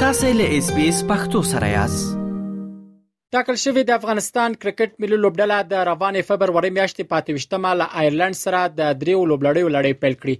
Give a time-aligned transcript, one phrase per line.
[0.00, 5.56] تاسو له اس بي اس پختو سره یاست ټاکل شوی د افغانستان کرکټ ملي لوبډله
[5.70, 10.36] د روانې فبرवरी میاشتې پاتېشتمه له آیرلند سره د دریو لوبډړیو لړۍ پیل کړې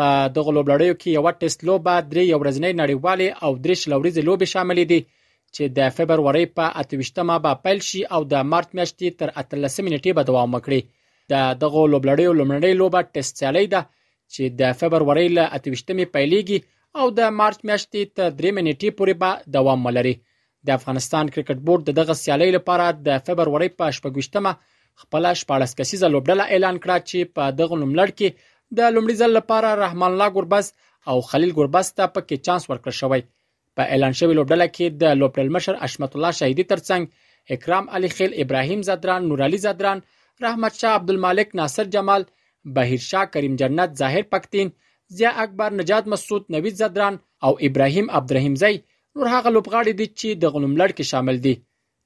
[0.00, 0.06] په
[0.38, 4.78] دغه لوبډړیو کې یو ټیسټ لوبه درې یو ورځنی نړیوالې او درې شلوريزې لوبې شامل
[4.92, 4.98] دي
[5.54, 10.12] چې د فبرवरी په 28مه به پیل شي او د مارچ میاشتې تر 13 منټې
[10.18, 10.80] به دوام وکړي
[11.34, 13.82] د دغه لوبډړیو لومړنۍ لوبه ټیسټ سیالي ده
[14.36, 16.58] چې د فبرवरी له 28مه پیلېږي
[16.98, 20.14] او د مارچ میاشتې تر درې نیټې پورې به دوام ولري
[20.68, 24.52] د افغانستان کرکټ بورډ د دغه سیالۍ لپاره د فبرवरी په 18مه
[25.02, 28.28] خپل 14 کسیزه لوبډله اعلان کړه چې په دغه نوملړ کې
[28.78, 30.66] د لومړي ځل لپاره رحمان الله ګربز
[31.12, 33.20] او خلیل ګربز ته پکې چانس ورکړ شوی
[33.78, 37.02] په اعلان شوی لوبډله کې د لوبډل مشر اشمت الله شهیدی ترڅنګ
[37.56, 39.98] اکرام علي خیل ابراهیم زدران نورعلي زدران
[40.46, 42.22] رحمت شاه عبدالمالک ناصر جمال
[42.78, 44.68] بهیر شاه کریم جنت ظاهر پکتین
[45.18, 48.74] ضیا اکبر نجات مسعود نوید زدران او ابراهیم عبدالرحیم زی
[49.16, 51.54] نور هغه لوبغاړي دي چې د غلم لړ کې شامل دي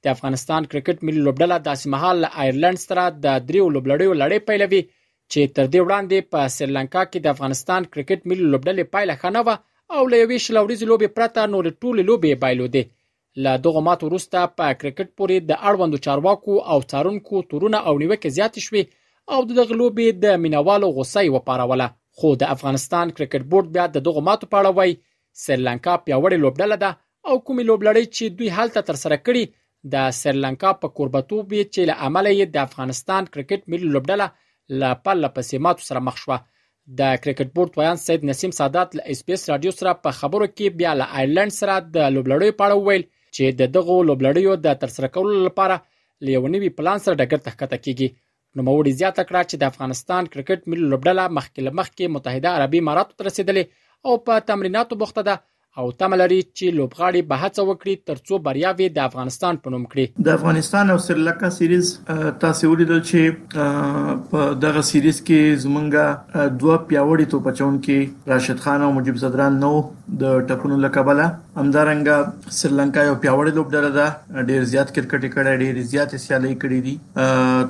[0.04, 4.82] د افغانستان کرکټ ملي لوبډله داسې مهال له آیرلند سره د دریو لوبلړیو لړۍ پیلوي
[5.32, 9.56] چې تر دې وړاندې په سریلانکا کې د افغانستان کرکټ ملي لوبډلې پایله خنه و
[9.96, 12.82] او له یوې شلوريز لوبې پرته نور ټول لوبې بایلودي
[13.46, 18.32] له دغه ماتو وروسته په کرکټ پورې د اړوندو چارواکو او څارونکو تورونه او نیوکه
[18.38, 18.82] زیات شوه
[19.34, 24.06] او د غلوبې د مینوالو غوسه یې وپاروله خو د افغانستان کرکټ بورډ بیا د
[24.06, 24.94] دغه ماتو په اړه وایي
[25.44, 26.90] سریلانکا پیاوړې لوبډله ده
[27.28, 29.44] او کومې لوبلړۍ چې دوی هلته تر سره کړي
[29.94, 34.26] د سریلانکا په قربتوب چې له عمله یې د افغانستان کرکټ ملي لوبډله
[34.82, 36.38] لا پله پسې ماتو سره مخ شوه
[37.00, 40.46] د کرکټ بورډ ویان سید نسیم سادات له اس پی اس رادیو سره په خبرو
[40.56, 43.04] کې بیا له آیرلند سره د لوبلړۍ په اړه ویل
[43.36, 45.76] چې د دغه لوبلړیو د ترسره کولو لپاره
[46.28, 48.08] لیونیوي پلان سره ډګر ته کته کیږي
[48.60, 53.28] نوموړي زیاته کړه چې د افغانستان کرکټ ملي لوبډله مخکې لمخکې متحده عربي اماراتو ته
[53.28, 55.42] رسیدلې او په تمریناتو بوخته ده
[55.82, 60.36] او تملري چې لوبغاړي به هڅه وکړي ترڅو بریاوي د افغانستان په نوم کړي د
[60.40, 61.88] افغانستان او سریلانکا سیریز
[62.44, 68.86] تاسو ولیدل چې په دغه سیریز کې زمونږه دوه پیاوړي توپ چون کې راشد خان
[68.88, 69.72] او مجيب زدران نو
[70.22, 71.24] د ټپونو لکبله
[71.60, 76.94] همدارنګه سریلانکا یو پیاوړی لوبډله ده ډیر زیات کرکټ کړي ډیر زیات سیالي کړي دي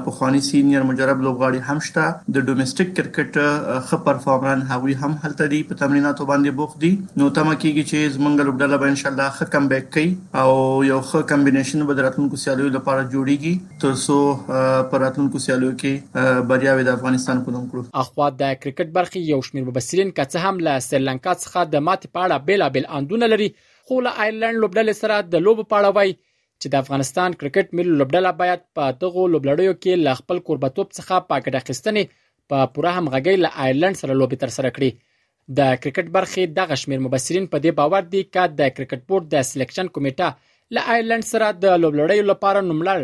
[0.07, 5.51] په خواني سینیئر مجرب لوبغاړي هم شته د ډومېسټک کرکټ ښه پرفارمران هغوی هم هلته
[5.55, 9.11] دي په تمریناتو باندې بوخت دي نو تمه کیږي چې زموږ لوبډله به ان شاء
[9.13, 10.09] الله ښه کم بیک کوي
[10.45, 13.53] او یو ښه کمبینیشن به دراتونکو سیالیو لپاره جوړیږي
[13.83, 14.17] تر څو
[14.93, 19.67] پراتونکو سیالیو کې بریا د افغانستان په نوم کړو اخوا د کرکټ برخي یو شمیر
[19.69, 23.49] مبصرین کڅه هم له سریلانکا څخه د ماتې پاړه بیل بیل اندونه لري
[23.89, 28.31] خو له آیرلند لوبډل سره د لوب پاړه وای چې د افغانستان کرکټ ملي لوبډل
[28.43, 32.19] باید په دغه لوبلړیو کې ل خپل قربتوب څخه پاکټ اخستنې
[32.53, 34.91] په پوره همغږي له آیرلند سره لوبي تر سره کړی
[35.61, 39.45] د کرکټ برخې د غشمیر مبصرین په دې باور دي چې د کرکټ بورډ د
[39.51, 40.29] سلیکشن کمیټه
[40.75, 42.99] له آیرلند سره د لوبلړیو لپاره نوملړ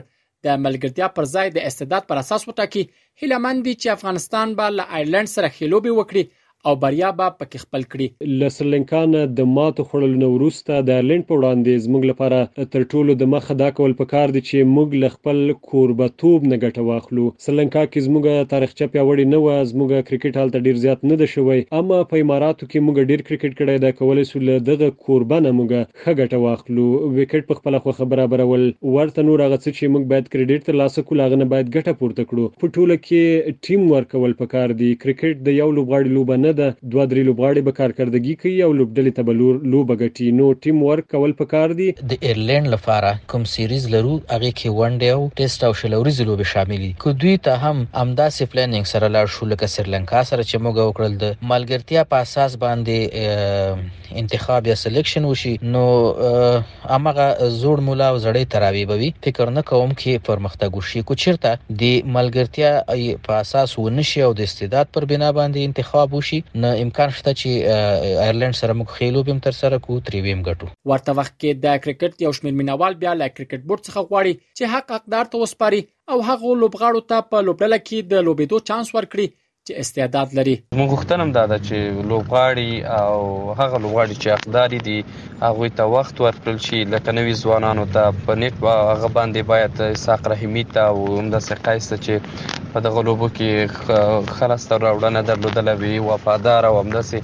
[0.45, 2.83] د ملګرتیا پر ځای د استعداد پر اساس وټاکي
[3.21, 6.23] هیله مند دي چې افغانستان به له آیرلند سره خېلوبي وکړي
[6.69, 10.95] او بریا به پکې خپل کړي له سریلانکا نه د ماتو خوړلو نه وروسته د
[11.01, 14.97] ایرلند په وړاندې زموږ لپاره تر ټولو د مخه دا کول پکار دي چې موږ
[15.03, 15.39] له خپل
[15.69, 20.81] کوربتوب نه ګټه واخلو سریلانکا کې زموږ تاریخچه پیوړې نه و زموږ کرکټ حالت ډیر
[20.87, 24.43] زیات نه ده شوی اما په اماراتو کې موږ ډیر کرکټ کړی دا کولای شو
[24.49, 29.61] له دغه کوربنه موږ ښه ګټه واخلو وکټ په خپل خو برابرول ورته نور هغه
[29.63, 33.01] څه چې موږ باید کریډټ ترلاسه کول هغه نه باید ګټه پورته کړو په ټوله
[33.09, 37.61] کې ټیم ورکول پکار دي کرکټ د یو لوبغاړي لوبه نه ده دوه درې لوبغاړي
[37.67, 39.33] به کارکردګي کوي او لوبډلې ته به
[39.73, 44.51] لوبه ګټي نو ټیم ورک کول پکار دي د ایرلند لپاره کوم سیریز لرو هغه
[44.61, 48.27] کې ون ډے او ټیسټ او شلوريز لوبې شامل دي کو دوی ته هم امدا
[48.39, 54.15] سپلیننګ سره لاړ شو لکه سریلانکا سره چې موږ وکړل د ملګرتیا په اساس باندې
[54.23, 59.95] انتخاب یا سلیکشن وشي نو امغه زوړ مولا او زړې تراوی بوي فکر نه کوم
[60.01, 62.99] کې پرمختګ وشي کو چیرته د ملګرتیا
[63.29, 67.33] په اساس ونشي او د استعداد پر بنا باندې انتخاب وشي شي نه امکان شته
[67.41, 71.65] چې ایرلند سره موږ خېلو بیم تر سره کو تری ویم ګټو ورته وخت کې
[71.65, 75.43] د کرکټ یو شمېر مینوال بیا له کرکټ بورډ څخه غواړي چې حق حقدار ته
[75.43, 75.81] وسپاري
[76.13, 79.27] او هغه لوبغاړو ته په لوبډله کې د لوبېدو چانس ورکړي
[79.69, 82.71] چې استعداد لري موږ غوښتنم دا ده چې لوبغاړي
[83.05, 83.15] او
[83.59, 84.97] هغه لوبغاړي چې اقدار دي
[85.45, 88.55] هغه ته وخت ورکړل شي لکه نوې ځوانانو ته په نیټ
[88.91, 89.75] هغه باندې باید
[90.05, 95.73] ساق رحیمی ته او همدا سقایسته چې په دغه لوبو کې خلاص تر راوړنه درلودله
[95.83, 97.17] وی وفادار او همداسې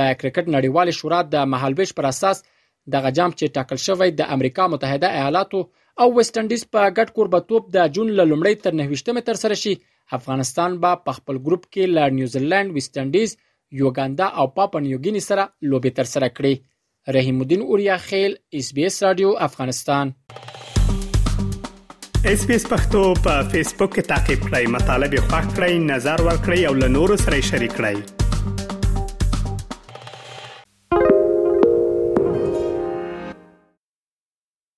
[0.00, 2.38] د کرکټ نړیوال شورا د محلبش پر اساس
[2.94, 5.60] دغه جام چې ټاکل شوی د امریکا متحده ایالاتو
[6.02, 9.74] او ویسټ انډیز په ګډ کوربتوب د جون له لومړۍ تر 29مې تر سره شي
[10.18, 13.36] افغانستان به په خپل ګروپ کې له نیوزیلند ویسټ انډیز
[13.80, 18.86] یوګاندا او پاپا نیوګینی سره لوبي تر سره کړي رحیم الدین اوریا خیل اس بي
[18.90, 20.12] اس رادیو افغانستان
[22.32, 26.26] اس بي اس پختو په فیسبوک کې تا کې پلی مطلب یو فاک کړئ نظر
[26.30, 28.19] ور کړی او له نورو سره شریک کړئ